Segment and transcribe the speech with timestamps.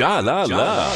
[0.00, 0.94] Ja la la.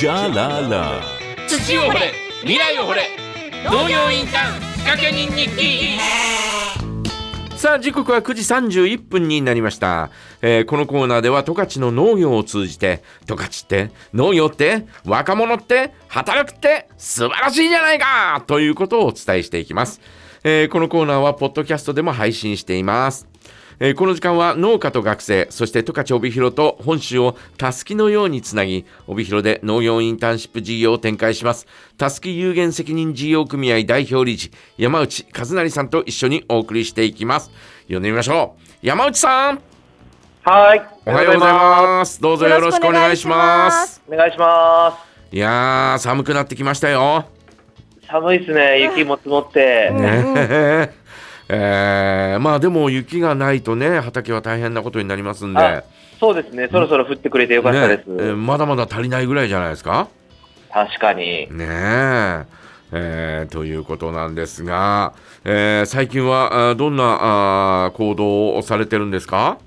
[0.00, 1.02] Ja la la.
[1.46, 3.02] 土を掘れ未来を掘れ
[3.66, 5.98] 農業インターン仕掛け人日記
[7.58, 10.08] さあ時刻は9時31分になりました、
[10.40, 20.00] えーこのコーナーでは十勝の農業を通じて十勝って農業って若者って働くって素晴らしいじゃないかということをお伝えしていきます、
[20.44, 23.31] えーこのコーナーはポッドキャストでも配信しています
[23.80, 31.66] えーこの時間は農家と学生そして十勝帯広と本州をたすきのようにつなぎ帯広で農業インターンシップ事業を展開します。
[31.98, 37.50] たすき有限責任事業組合代表理事山内和成さんと一緒にお送りしていきます。
[37.88, 38.86] 呼んでみましょう。
[38.86, 39.60] 山内さん。
[40.44, 40.82] はい。
[41.06, 42.20] おはようございます。
[42.20, 44.02] どうぞよろしくお願いします。
[44.08, 44.98] お願いしま
[45.30, 47.26] いやー寒くなってきましたよ。
[48.02, 48.06] す。
[48.08, 48.82] 寒いですね。
[48.82, 49.90] 雪も積もって。
[49.90, 50.94] ね
[51.54, 55.84] えーまあでも雪がないとね畑は大変なことになりますんであ
[56.18, 56.68] そうですね。
[56.72, 58.06] そろそろ降ってくれてよかったです。
[58.06, 60.08] ねえーまだまだ足りないぐらいじゃないですか？
[60.70, 61.48] 確かに。
[61.50, 62.44] ねえ
[62.92, 65.12] えーということなんですが、
[65.44, 69.58] えー最近はどんなあー行動をされてるんですか？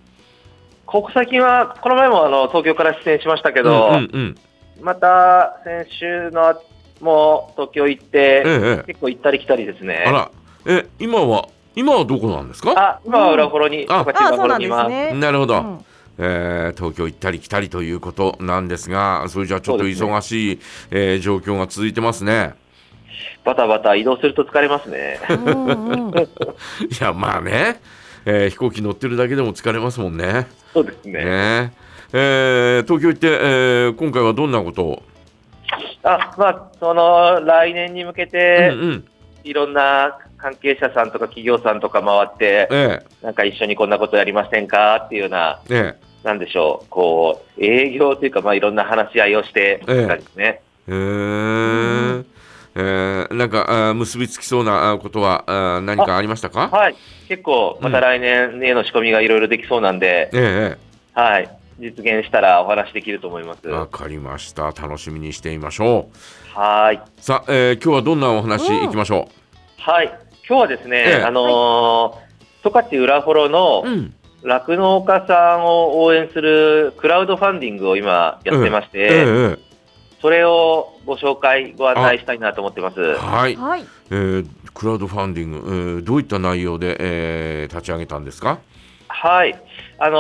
[0.86, 4.36] ここ最近は、この前もあの東京から出演しましたけど、うんうんうん
[4.82, 6.54] また先週の
[7.02, 10.04] も東京行って、ええ結構行ったり来たりですね。
[10.08, 10.32] あら
[10.68, 12.74] え今は今はどこなんですか？
[12.78, 14.90] あ、今は裏幌に、ああそうなんで幌にいますす。
[14.90, 15.14] ね。
[15.14, 15.86] なるほど、うん
[16.18, 20.60] えー東京行ったり来たりということなんですがそれじゃあちょっと忙しい、
[20.92, 22.54] えー状況が続いてますね。
[23.44, 25.20] バタバタ移動すると疲れますね。
[25.30, 26.16] うんうん い
[27.02, 27.82] やまあね、
[28.26, 30.48] えー飛行機乗ってるだけでも疲れますもんね。
[30.74, 31.14] そうですね。
[31.26, 31.74] ね
[32.14, 35.04] えー東京行って、えー今回はどんなことを、
[36.04, 39.06] あ、まあ、その、来年に向けて、うんうん
[39.44, 44.96] いろんな関係者さんとか企業さんとか回って、えなんか一緒にこんなことやりませんか？
[45.06, 46.06] っていうような、ええ。
[46.24, 50.08] なんでしょう、こう、営業というか、まあ、いろんな話し合いをして、ええ。
[50.08, 50.62] 感じですね。
[50.88, 50.92] え。
[50.92, 52.26] ー
[52.78, 56.68] えーなんかあー結びつきそうなことはあー何かありましたか？
[56.68, 56.96] はい。
[57.30, 61.50] 結構、また来年への仕込みがいろいろできそうなんで、ええはい。
[61.80, 63.62] 実現したらお話できると思います。
[63.66, 64.66] ええわかりました。
[64.66, 66.10] 楽しみにしてみましょ
[66.56, 66.60] う。
[66.60, 67.02] はい。
[67.18, 68.84] さあ、えー今日はどんなお話うん。
[68.86, 69.30] いきましょ
[69.78, 70.12] はい。
[70.48, 71.24] 今日はですね、ええ。
[71.24, 73.84] あのー、十勝裏幌の
[74.44, 79.24] 酪農家さんを応援するクラウドファンディングを今やってまして、ええ。
[79.54, 79.58] え
[80.22, 83.02] それをご紹介、ご案内したいなと思ってます。
[83.02, 83.14] え。
[83.14, 83.86] はい、はい。
[84.12, 88.60] えークラウドファンディング、えーどういった内容で、えー立ち上げたんですか？
[89.08, 89.60] はい。
[90.00, 90.18] あの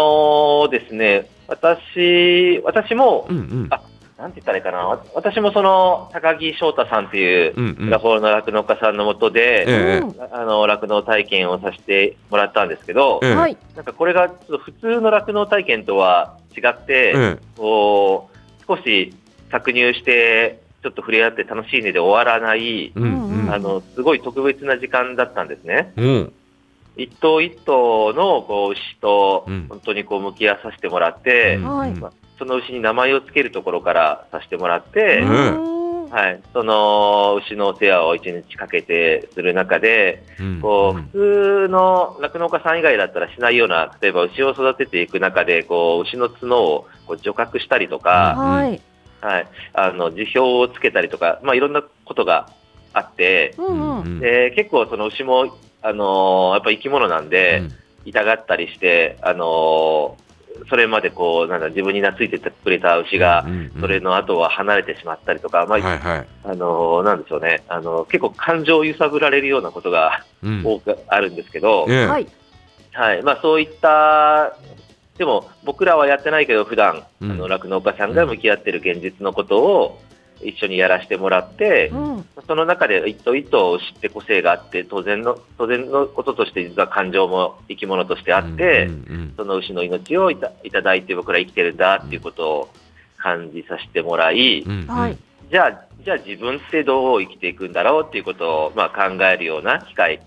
[0.67, 3.67] ーですね、私、私もう、んうん。
[3.69, 3.81] あ
[4.17, 7.89] なんて言ったらいいかな、わ私もその、高木翔太さんっていう、うんうん。
[7.89, 9.99] ラフォールの酪農家さんのもとで、ええ。
[9.99, 13.35] うんあの、酪農体験をさせてもらったんですけど、ええ。
[13.35, 13.57] はい。
[13.75, 19.13] なんかこれがちょっと普通の酪農体験とは違って、えこう、少し
[19.51, 23.53] 搾乳して、ちょっと触れ合って楽しいねで終わらない、えうんうん。
[23.53, 25.91] あの、すごい特別な時間だったんですね。
[25.97, 26.33] うん。
[26.95, 29.65] 一頭一頭のこう牛とうん。
[29.67, 31.77] 本当にこう向き合わさせてもらって、うん。
[31.77, 31.93] はい。
[31.95, 35.69] まあその牛に名前をつけるところからさせてもらって、うん。
[35.69, 35.75] うん
[36.15, 40.61] はい、その牛のお世話を一日かけてする中で、うん。
[40.61, 41.03] こううん。
[41.07, 48.81] 普通の酪農家さん以外だったらしないような、例えば牛を育てていく中で、こう牛の角をこう除角したりとか、はい。
[49.21, 52.49] はい、あの辞表をつけたりとか、まあ、いろんなことが
[52.93, 54.19] あって、うんうん。
[54.19, 57.63] で結構その牛も、あのーやっぱ生き物なんで、
[58.05, 60.24] 痛がったりして、あのー
[60.69, 63.45] それまでこうなんだ自分に懐いててくれた牛が、
[63.79, 66.27] それの後は離れてしまったりとか、まあはいはい。
[66.43, 70.61] あのーなんでしょうね、あのー結構感情を揺さぶられるようなことがうん。
[70.65, 72.05] 多くあるんですけど、ええ。
[72.07, 72.27] はい。
[72.93, 73.21] はい。
[73.23, 74.55] まあ、そういった、
[75.17, 77.31] でも僕らはやってないけど、普段うん。
[77.31, 80.01] あの酪農家さんが向き合ってる現実のことを
[80.47, 82.25] 一緒にやらせてもらって、うん。
[82.47, 92.69] その中で一頭一頭知って個性があって、当然の、当然のこととして実は感情も生き物としてあって、うんうんその牛の命をいたいただいて僕ら生きてるんだっていうことを
[93.17, 94.87] 感じさせてもらい、うんうん。
[94.87, 95.17] はい。
[95.51, 100.21] じゃあ、じゃあ自分ってどう生きていくんだろうっていうことを、まあ、考えるような機会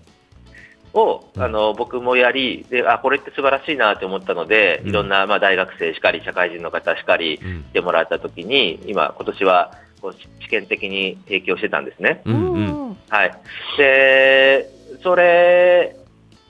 [0.93, 1.41] を、うん。
[1.41, 4.89] あの、僕もやり、で、あ、これって素晴らしいなと思ったので、うん。
[4.89, 7.63] いろんな、まあ、大学生しかり、社会人の方しかり、うん。
[7.63, 12.21] 来てもらったときに、今、今年は、こう試験的に提供してたんですね。
[12.25, 12.97] ううんうんん。
[13.09, 13.31] はい。
[13.77, 14.69] で、
[15.03, 15.95] それ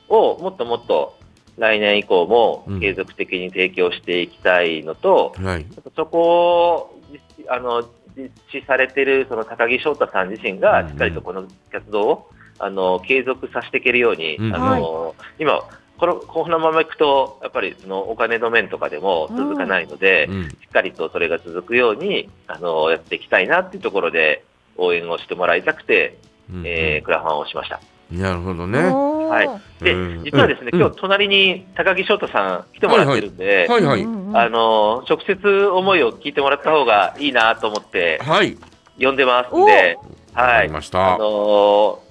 [0.08, 1.18] をもっともっと
[1.58, 5.66] 来年以降もうん継続的に提供していきたいのと、はい
[5.96, 7.84] そこを実施あの
[8.16, 12.30] 実施されているその高木翔太さん自身がうんしっかりとこの活動を、
[12.60, 15.60] あの継続させていけるように、うんあの今
[16.00, 24.46] このこのままいくと、やっぱりそのお金の面とかでも続かないので、うんしっかりとそれが続くようにあのやっていきたいなっていうところで
[24.78, 26.18] 応援をしてもらいたくて、
[26.54, 27.82] うんえークラファンをしました。
[28.12, 28.80] なるほどね。
[28.80, 34.04] はいでうん、実はですね、うん今日隣に高木翔太さん来てもらってるんで、はいはい。
[34.04, 38.58] うんうんあの直接思いを聞いてもらった方がいいなと思ってはい。
[39.00, 39.98] 呼んでますんで、
[40.36, 41.16] わかはい、りました。
[41.16, 42.10] あのー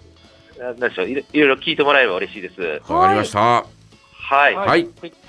[0.58, 2.60] なんでしょういろいろいろ聞いてもらえれば嬉しいです。
[2.92, 3.77] わかりました。
[4.30, 4.86] はい、はい。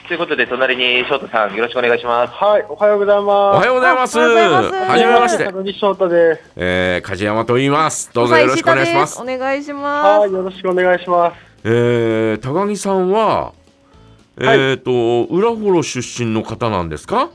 [0.09, 2.33] ということで、隣に翔太さん、よろしくお願いします。
[2.33, 3.59] はい、おはようございおます。
[3.59, 4.19] はようございます。
[4.19, 5.51] あおはようございますはじめまして。
[5.53, 6.41] 門西翔太です。
[6.57, 8.11] えー、梶山と言います。
[8.13, 9.23] どうぞよろしくお願いしますお。
[9.23, 10.19] 願いします。
[10.19, 11.37] はい、よろしくお願いします。
[11.63, 13.53] えー、高木さんは、
[14.37, 17.29] えっ、と、浦幌出身の方なんですか？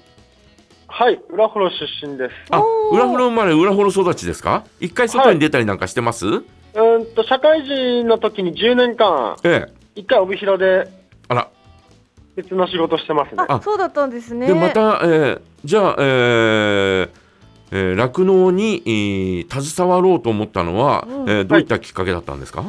[0.87, 2.35] はい、浦幌出身です。
[2.51, 2.63] あ
[2.93, 4.65] 浦幌生まれ、浦幌育ちですか？
[4.81, 9.73] 一回外に出たりなんかしてます、うーんと、社会人の時に10年間、ええ。
[9.95, 10.89] 一回帯広で
[11.29, 11.49] あら。
[12.37, 13.45] 別の仕事してますね。
[13.49, 14.47] あ、そうだったんですね。
[14.47, 17.11] で、また、えー、じゃあ、えー、
[17.71, 22.65] えー酪農に、えー携わろうと思ったのは、うんえーどういったきっかけだったんですか、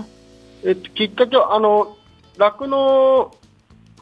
[0.63, 1.95] えっと、きっかけは、あの、
[2.37, 3.31] 酪農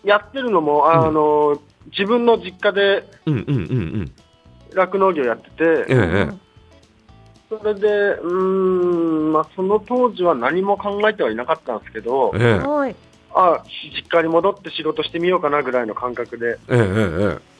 [0.03, 1.59] やってるのも、あの、
[1.97, 3.55] 自分の実家でうんうんうんう
[4.01, 4.11] ん。
[4.73, 6.43] 酪農業やってええて、ええ
[7.49, 12.95] それで、うーん、まあ、その当時は何も考えてはいなかったんですけど、ええはい。
[13.33, 13.63] あ、
[13.95, 17.53] 実家に戻って仕事してみようかなぐらいの感覚で、えええ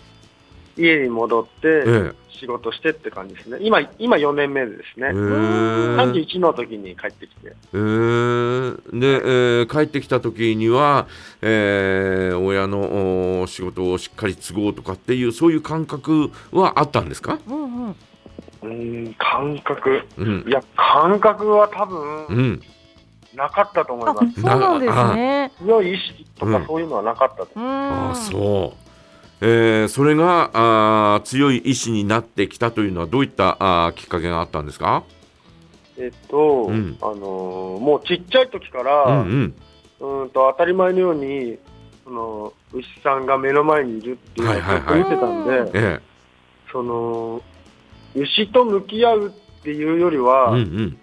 [0.76, 3.58] 家に戻って、仕事してって感じですね。
[3.62, 5.08] 今、今4年目ですね。
[5.08, 7.54] えー31の時に帰ってきて。
[7.74, 11.08] えーで、えー帰ってきた時には、
[11.42, 17.90] えー親のお仕事をしっかり継ごうとかっていうそういう感覚はあったんですか、うんうん。
[17.90, 20.02] うーん、感覚。
[20.18, 22.62] うんいや、感覚は多分、うん、
[23.36, 25.52] なかったと思いあま、そうなんですね。
[25.58, 25.64] す。
[25.66, 27.50] 強い意識とうんかそういうのはなかったと。
[27.56, 27.64] うん。
[27.64, 28.74] ああそ
[29.42, 35.04] う、えーそれがあー強い意志になってきたというのはどういったあーきっかけがあったんですか、
[35.98, 39.54] えっと、うんあのーもうちっちゃい時かうんら、うん
[40.00, 41.58] うーんと当たり前のように、
[42.04, 46.00] その牛さんが目の前にいるっていうのをずっと見てたんで、はいはいえ
[46.72, 47.42] その
[48.16, 50.98] 牛と向き合うっていうよりえは、うんうん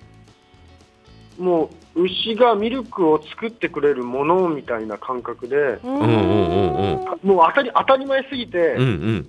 [1.39, 1.71] もう
[2.03, 7.29] 牛がミルクを作ってくれるものみたいな感覚で、うんうんうんうん。
[7.29, 9.29] もう当たり当たり前すぎて、うんうん。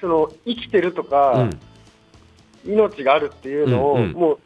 [0.00, 1.58] その生きてるとうか、ん。
[2.64, 4.12] 命があるっていうのを、うんうん。
[4.12, 4.38] もう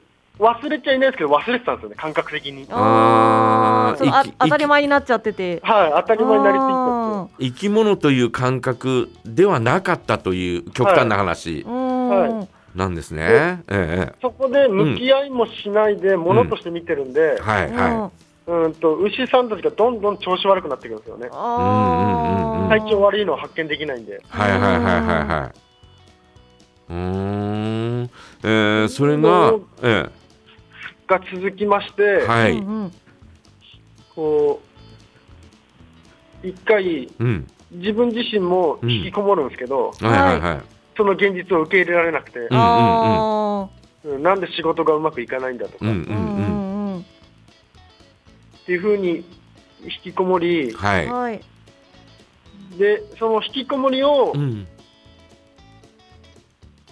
[0.43, 2.67] 忘れちゃいないですけど、忘れてたんですよね、感覚的に。
[2.71, 4.11] あー。
[4.11, 5.61] あ当たり前になっちゃってて。
[5.63, 6.65] はい、当たり前になりす
[7.41, 7.53] ぎて。
[7.53, 11.65] 生き物という感覚ではなかったという極端な話。
[11.67, 12.49] あーうん。
[12.75, 13.63] はなんですね。
[13.69, 18.11] ええそこで向き合いもしないで、ものとして見てるんで、はいは
[18.47, 18.75] うん。
[18.75, 21.29] と牛さんたちがどんどん調子悪くなってくるんですよね。
[22.69, 24.15] 体調悪いのを発見できないんで。
[24.15, 24.81] いはいはいはいはい
[25.27, 25.69] はい。
[26.91, 28.11] うーん、
[28.43, 30.09] えー、それが、え
[31.07, 32.63] が続きまして、えはい、
[34.15, 34.61] こ
[36.43, 40.41] う、一回、うん、自分自身も引きこもるんですけど、はいはい。
[40.41, 40.78] はい。
[40.99, 43.69] その現実を受け入れられなくて、うんあ
[44.05, 44.23] うん。
[44.23, 46.95] なんで仕事がうまくいかないんだとか、うんうんんうん。
[46.97, 47.05] うん
[48.67, 49.25] ていうふうに
[49.83, 51.07] 引きこもり、はい。
[51.07, 51.41] はい。
[52.77, 54.67] で、その引きこもりをうん、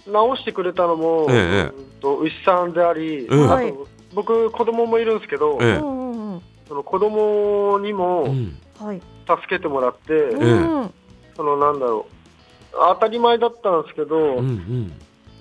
[0.07, 3.51] 直してくれたのも、ええうんと牛さんであり、うん。
[3.51, 5.75] あと僕、子供もいるんですけど、ええ。
[5.75, 8.27] うんうんうんその子供にうも。
[8.77, 8.97] 助
[9.49, 10.93] けてもらって、えうん。
[11.35, 12.16] そのなんだろう、
[12.71, 14.93] 当たり前だったんですけど、うん、うん、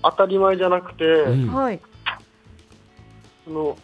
[0.02, 1.80] 当たり前じゃなくて、うん、はい。
[3.44, 3.78] その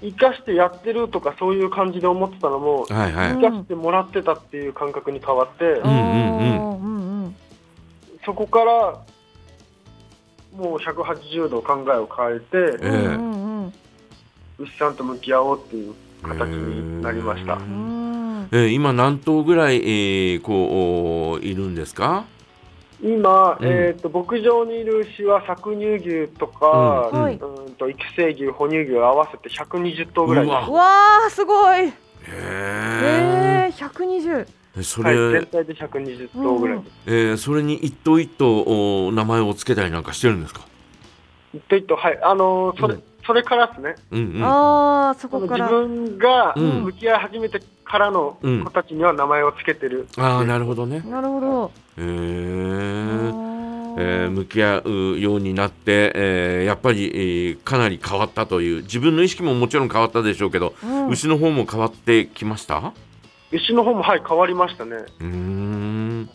[0.00, 3.34] 生かしてやってるとかそういう感じで思ってたのも、はいはい。
[3.34, 7.34] 生かしてもらってたっていう感覚に変わって、うんうん
[8.24, 9.00] そこから
[10.54, 13.72] もう180度考えを変えて、ええうんうんうん
[14.58, 17.52] 牛さんと向き合おうっていう形になりました。
[17.54, 22.24] えうーんえー今何頭ぐらい、えー、こうおいるんですか？
[23.02, 31.86] 今、うんえー、と牧場にいる牛は搾乳牛とか、うんはいうんと育成牛、哺乳牛合わせて120頭ぐらいわうわーすごい。
[31.86, 31.92] へ
[32.30, 34.46] ええ百二十。
[34.76, 34.82] え。
[34.82, 36.92] そはい、れ、全体で120頭ぐらいです。
[37.06, 40.62] えーそれに一頭一頭お名前をつけたりなんかしてるんですか？
[41.54, 43.94] 一頭一頭、はい、あのーそれ、うんそれからですね。
[44.10, 44.42] うんうん。
[44.42, 45.68] ああそこから。
[45.68, 50.08] 分がうん向き合い始めてからのうん子たちには名前をつけてる。
[50.16, 51.00] ああなるほどね。
[51.06, 51.70] なるほど。
[51.98, 53.48] へー
[54.00, 62.92] えー向き合うようになって、えーやっぱり、えーかなり変わったという自分の意識ももちろん変わったでしょうけど、うん牛の方も変わってきました？
[63.52, 64.96] 牛の方も、はい、変わりましたね。
[65.20, 66.30] うーん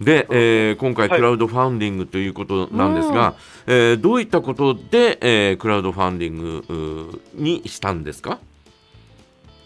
[0.00, 1.18] で、えー今回、はい。
[1.18, 3.34] クラウドファンディングということなんですが、
[3.66, 8.38] えーどういったことで、えークラウドファンディングにしたんですか？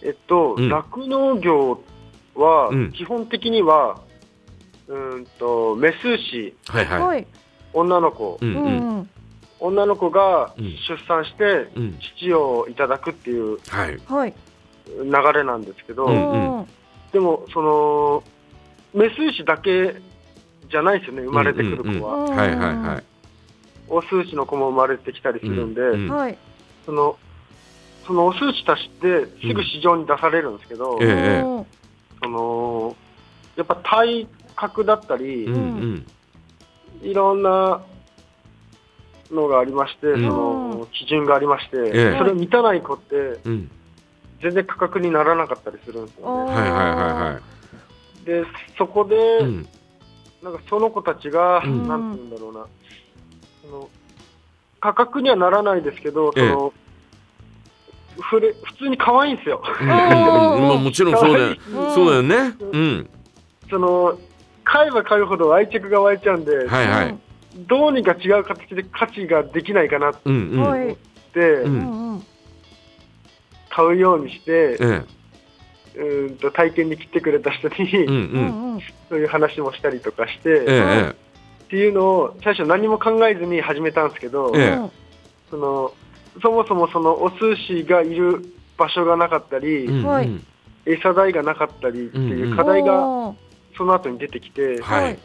[0.03, 0.69] えっと、うん。
[0.69, 1.83] 酪農業
[2.35, 4.01] はうん、基本的には、
[4.89, 7.01] うーんと、メス牛、はいはい。
[7.03, 7.27] はい。
[7.75, 8.65] 女の子、うんうん。
[8.65, 9.11] うんうん。
[9.61, 10.65] 女の子がうん。
[10.65, 11.99] 出産して、うん。
[12.19, 14.01] 乳をいただくっていうはい。
[14.09, 14.35] はい。
[14.89, 16.67] 流れなんですけど、うんうん。
[17.13, 18.25] でも、その、
[18.95, 19.95] メス牛だけ
[20.73, 22.15] じゃないですよね、生まれてくる子は。
[22.15, 23.05] うんうんうんはいはいはい。
[23.89, 26.39] オス牛の子も生まれてきたりするんで、うんうんはい。
[26.87, 27.19] その、
[28.07, 31.67] そのオス牛たちってすぐ市場に出されるんですけど、ええうん
[32.25, 32.97] その、
[33.57, 34.27] やっぱ体
[34.57, 36.07] 格だったり、うんうん
[37.03, 37.83] いろんな
[39.33, 43.71] のがありまして、うんその基準がありまして、ええそれを満たない子ってうん
[44.41, 46.53] 全然価格にならなかったりするんですよね。
[46.53, 46.95] はいはい
[47.35, 47.53] はい
[48.25, 48.45] で、
[48.79, 49.39] そこで、はい。
[49.41, 49.67] うん
[50.43, 52.67] なんかその子たちが、うんなんて言うんだろうな、
[53.63, 53.91] その
[54.81, 56.73] 価格にはならないですけど、そええの、
[58.21, 59.63] ふれ普通に可愛いんですよ。
[59.81, 61.57] まあもちろんそうだよ。
[61.69, 62.57] うんそうだよね。
[62.73, 63.11] うん。
[63.71, 64.19] その、
[64.65, 67.19] 買えば買うほど愛着が湧いちゃうんで、はいはい。
[67.69, 70.13] どうにか違う形で価値ができないかなっ。
[70.15, 72.23] て、ううんんうん。
[73.71, 75.05] 買うようにして、え
[75.95, 78.05] うーんと体験に来てくれた人に、え。
[78.05, 78.17] うんう。
[78.17, 81.15] うんんそういう話もしたりとかして、ええっ
[81.69, 84.91] ていうのを最初何も考えずに始めたんですけど、ええ
[85.51, 85.93] その
[86.41, 88.43] そもそもそのお寿司がいる
[88.79, 90.07] 場所がなかったり、うんうん。
[90.07, 90.31] はい
[90.85, 93.35] 餌代がなかったりってうんいううん課題が
[93.77, 95.19] その後に出てきて、はい。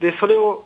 [0.00, 0.64] でそれを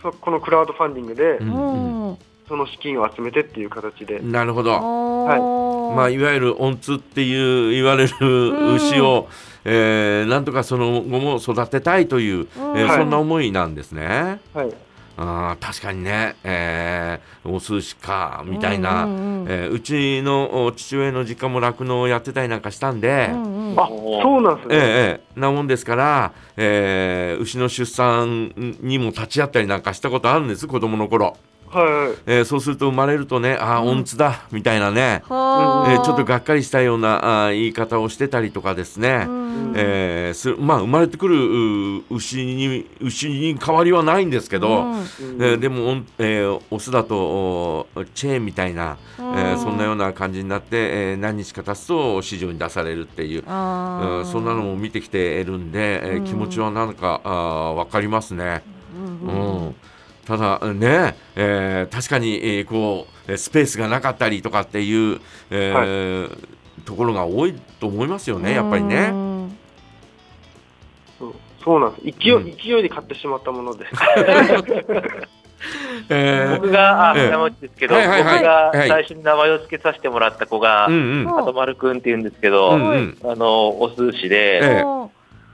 [0.00, 2.18] そこのクラウドファンディングでうんうんうん。
[2.48, 4.76] その資金を集めてっていう形で、なるほど。
[4.76, 9.28] おーまあ、いわゆる温通っていう言われる牛を、
[9.64, 12.98] えーなんとかその後も育てたいという、えーはい。
[12.98, 14.40] そんな思いなんですね。
[14.54, 14.72] はい、
[15.16, 31.36] あー確かにね、えーお寿司かみたいな、うんうんうんえーうちのお父親の実家も酪農をやってたりなんかしたんで、うんうんあそうなんですね、ええええなもんですから、えー牛の出産にも立ち会ったりなんかしたことあるんです子供の頃、
[31.76, 32.16] はいはい。
[32.26, 39.72] えーそうすると生まれるとねああ温津だみたいなね、はえーちょっとがっかりしたようなあー言い方をしてたりとかですね、うん。
[39.76, 41.36] えーすまあ、生まれてくる
[41.98, 44.92] う牛に牛に変わりはないんですけど、うん。
[44.92, 45.04] うん
[45.38, 56.24] えーでも、えーオスだとおチェーンみたいな、えーそんなような感じになって、えー何日か経つと市場に出されるっていう、うんそんなのも見てきているんで、えーうん。
[56.24, 58.62] 気持ちはなんかあー分かりますね。
[58.96, 59.68] うんううん。
[59.68, 59.74] ん
[60.26, 66.48] ただね、えー確かに、えーこうえースペースがなかったりとかっていう、えー
[66.84, 69.08] ところが多いと思いますよねやっぱりうね。
[69.08, 69.56] ん。
[71.18, 72.18] そうそうなんです。
[72.18, 72.44] 勢い,、うん。
[72.56, 73.86] 勢いで買ってしまったもので。
[76.10, 76.56] えー。
[76.56, 77.30] 僕が、あ、ええ。
[77.30, 78.34] 山内ですけど、はいはいはい。
[78.34, 78.88] 僕がはい。
[78.88, 81.24] 最初に名前を付けさせてもらった子が、うんうん。
[81.24, 82.80] うんあと丸くんって言うんですけど、うん。
[82.90, 85.08] うんあの、お寿司で、えー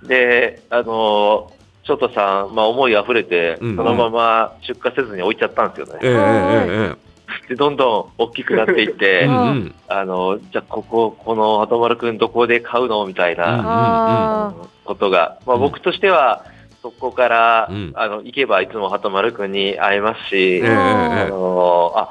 [0.07, 1.53] で、あの、
[1.85, 3.77] ショートさん、まあ、思い溢れて、うん。
[3.77, 6.97] そのまま出荷せずに置いちゃったんですよね。
[7.49, 9.27] で、どんどん大きくなっていっーて、
[9.89, 13.57] あの、じゃあ、ここ、この鳩丸くんどこで買うのみたいうんな
[14.49, 16.45] あことが、まあ、僕としては、
[16.83, 17.93] そこから、うん。
[17.95, 22.09] あの、行けばいつも鳩丸くんに会えますし、えーえあーのあ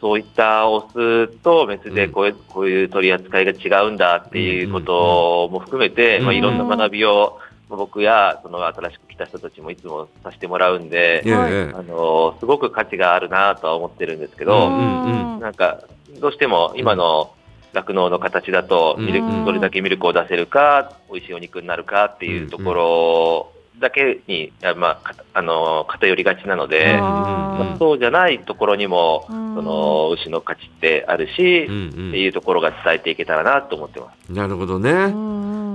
[0.00, 1.94] そういったオスとメスうん。
[1.94, 6.24] でこういう,、こういう取り扱いが違うんだっていうことも含めて、うん。
[6.24, 15.40] まあ、いろんな学びを、まあ僕やその新しく来た人たちもいつもさせてもらうんで、えーえあのすごく価値があるなとは思ってるんですけうど、んうん。
[15.40, 15.82] なんか
[16.20, 17.32] どうしても今の
[17.74, 19.44] 酪農の形だとミルク、うん。
[19.44, 29.54] どれだけミルクを出せるか、美味しいお肉になるかっていうところだけに、あまあ、かあの偏りがちなので、うんまあそうじゃないところにも、うん。
[29.56, 31.72] その牛の価値ってあるし、って
[32.18, 34.32] いうところが伝えていけたらなと思ってます。
[34.32, 34.90] なるほどね。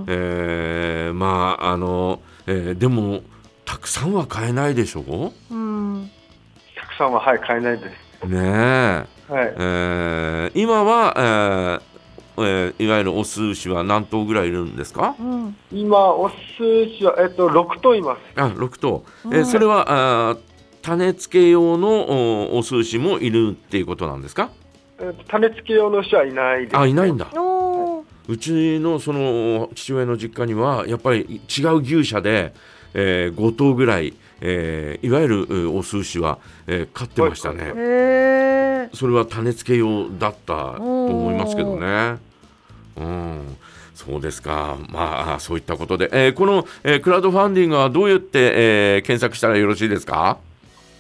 [0.08, 0.73] えー
[1.14, 3.22] まああの、えーでも
[3.66, 5.32] たくさんは買えないでしょ？
[5.52, 6.10] うん。
[6.76, 7.90] たくさんははい買えないで
[8.22, 8.28] す。
[8.28, 8.42] ねえ。
[8.42, 9.54] はい。
[9.58, 11.82] えー今は、えー
[12.36, 15.16] えーいわゆるオス牛は何頭ぐらいいるんですか？
[15.20, 15.56] うん。
[15.72, 18.20] 今オス牛は、えっと、6頭います。
[18.42, 19.46] あ6頭、えーうん。
[19.46, 20.40] それはあー
[20.82, 21.88] 種付け用の
[22.52, 24.50] おオス牛もいるっていうことなんですか？
[25.00, 26.78] えっと種付け用の牛はいないです。
[26.78, 27.28] あいないんだ
[28.28, 32.54] うちのその父親の実家にはやっぱり違う牛舎で、
[32.94, 36.38] えー5頭ぐらい、えーいわゆるえーオス牛は、
[36.68, 42.18] えー飼ってましたね、はいそれは種付け用だったと思いますけどね。
[42.96, 43.58] うん、
[43.96, 44.78] そうですか。
[44.90, 48.40] まあ、そういったことで、えーこの、えークラウドファンディングはどうやって、
[48.96, 50.38] えー検索したらよろしいですか？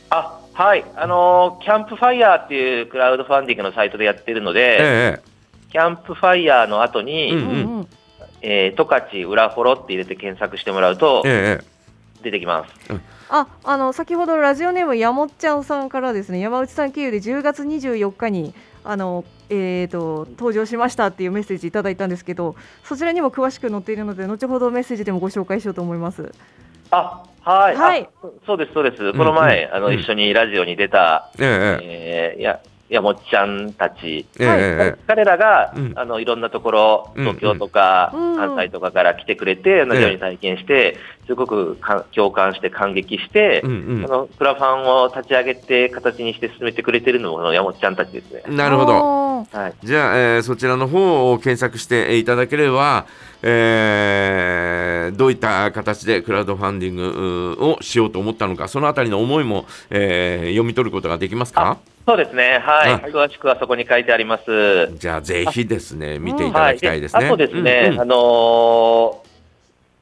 [0.09, 0.83] あ、はい。
[0.95, 5.19] あのーキャンプファイヤーっていうクラウドファンディングのサイトでやってるので、え
[5.73, 7.87] キャンプファイヤーの後に、うんうんうん
[8.41, 11.73] えー、十勝裏フォロって入れて検索してもらうとええ
[12.21, 12.73] 出てきます。
[13.29, 18.53] あ、あの先ほどラジオネームやもっちゃんさんからですね、山内さん経由で10月24日に
[18.85, 26.31] あのえー、と登場しましたっていうメッセージいただいたんですけど、そちらにも詳しく載っているので、後ほどメッセージでもご紹介しようと思います。
[26.91, 27.75] あ、はい。
[27.75, 29.11] はいあそうです、そうです。
[29.13, 32.61] この前、あの、うんうん一緒にラジオに出た、えええー、や、や
[33.01, 34.59] もっちゃんたち、ええはい。
[34.59, 35.93] ええ彼らが、うん。
[35.95, 38.38] あの、いろんなところ、うん東京とか、うん。
[38.38, 40.97] 関西とかから来てくれて、同じように体験して、
[41.27, 44.05] すごくか共感して感激して、うんうん。
[44.05, 48.43] あの、クラファンを立ち上げて、形にして進めてくれてるのも、このやもっちゃんたちですね。
[48.47, 49.22] なるほど。
[49.51, 49.59] ど。
[49.59, 49.73] はい。
[49.83, 53.05] じゃあ、えーそちらの方を検索していただければ、
[53.41, 61.77] えーどういった形でクラウドファンディングうをしようと思ったのか、そのあたりの思いも、えー読み取ることができますか？
[62.05, 62.59] そうですね。
[62.61, 62.91] はい。
[62.93, 64.91] あ詳しくはそこに書いてあります。
[64.97, 67.25] じゃあ、ぜひですね、見ていただきたいですね。
[67.27, 69.32] あとですね、うんうんあのー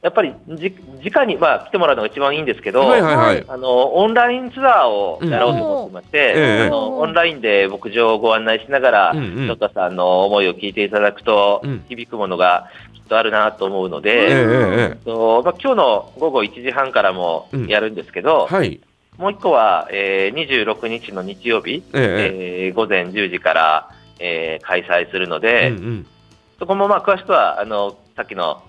[0.02, 0.76] やっぱりじ
[1.14, 3.46] 直に、まあ、来てもらうのが一番いいんですけど、はいはいはい。
[3.48, 6.68] あのオンラインツアーをやろうと思ってまして、うんええ。
[6.68, 9.58] あのオンラインで牧場をご案内しながら、うんうん。
[9.74, 11.86] さんの思いを聞いていただくと、うん。
[11.88, 18.82] 響くものがきっとあるなと思うのええで、ええとまあ、今日の午後1時半からもやるんですけど、はい。
[19.20, 26.08] もう一個は、えー26日の日曜日、えええー午前10時から、えー開催するので、うんうん。
[26.58, 28.64] そこもまあ詳しくはあのさっきの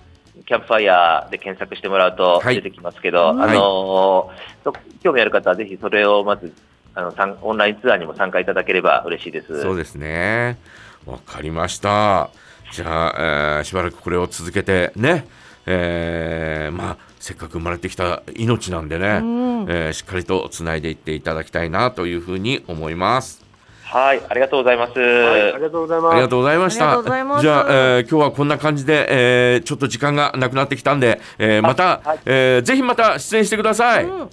[0.47, 4.73] キャンプファイヤーで検索してもらうとはい出てきますけど、はいあのーそ
[5.03, 6.53] 興味ある方はぜひそれをまず
[6.95, 9.61] あの参オンラインツアーにも参加いただければ嬉しいです。
[9.63, 10.59] そうですね。
[11.07, 12.31] わかりました。
[12.73, 15.27] じゃあ、えーしばらくこれを続けてね、
[15.67, 23.43] えーまあ、せっかく生まれてきた命なんでね、うんえーしっかりとつないでいっていただきたいなというふうに思います。
[23.85, 24.99] はい、ありがとうございます。
[24.99, 26.13] はい、ありがとうございます。
[26.13, 26.85] ありがとうございました。
[26.85, 29.07] ありがとうございますじゃあ、えー今日はこんな感じで、
[29.55, 34.05] えーちょっと時間がなくなってきたんで、えーまた、はいえーぜひまた出演してください。
[34.05, 34.31] うん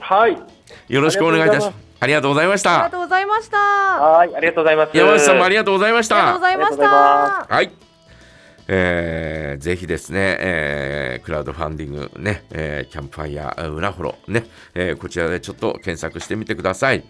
[0.00, 0.38] はい。
[0.88, 1.78] よろしくお願いいたします。
[1.98, 2.74] ありがとうございました。
[2.74, 3.56] ありがとうございました。
[3.58, 4.96] あはい、ありがとうございます。
[4.96, 6.46] 山内さんもありがとうございましたりがとうご。
[6.46, 7.54] ざいましありがとうございた。
[7.54, 7.72] はい。
[8.68, 17.04] えーぜひですね、えークラウドファンディングね、えーキャンプファイヤー裏フォロね、えーこちらでちょっと検索してみてください。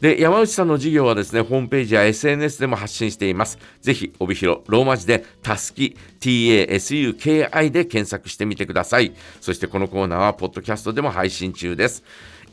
[0.00, 3.58] で、山内さんの事業はですね、ホームページや SNS でも発信しています。
[3.82, 9.12] ぜひ、帯広、ローマ字で、たすき、TASUKI で検索してみてください。
[9.40, 12.02] そしてこのコーナーは、ポッドキャストでも配信中です。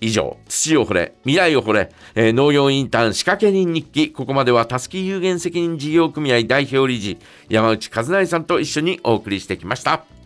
[0.01, 7.17] 以上、土を掘れ、未来を掘れ、えー農業インターン仕掛け人日記、ここまではたすき有限責任事業組合代表理事、
[7.49, 10.16] 山内和成さんと一緒にお送りしてきました。